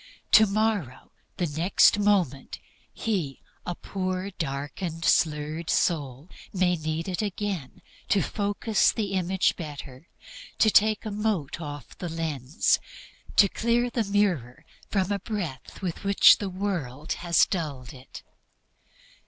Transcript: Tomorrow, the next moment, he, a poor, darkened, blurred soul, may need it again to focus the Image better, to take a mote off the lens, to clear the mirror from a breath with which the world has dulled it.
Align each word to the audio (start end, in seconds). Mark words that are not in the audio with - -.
Tomorrow, 0.31 1.11
the 1.37 1.45
next 1.45 1.99
moment, 1.99 2.57
he, 2.91 3.39
a 3.67 3.75
poor, 3.75 4.31
darkened, 4.31 5.07
blurred 5.23 5.69
soul, 5.69 6.27
may 6.51 6.75
need 6.75 7.07
it 7.07 7.21
again 7.21 7.83
to 8.09 8.23
focus 8.23 8.91
the 8.91 9.11
Image 9.13 9.55
better, 9.55 10.07
to 10.57 10.71
take 10.71 11.05
a 11.05 11.11
mote 11.11 11.61
off 11.61 11.95
the 11.99 12.09
lens, 12.09 12.79
to 13.35 13.47
clear 13.47 13.91
the 13.91 14.03
mirror 14.05 14.65
from 14.89 15.11
a 15.11 15.19
breath 15.19 15.83
with 15.83 16.03
which 16.03 16.39
the 16.39 16.49
world 16.49 17.13
has 17.21 17.45
dulled 17.45 17.93
it. 17.93 18.23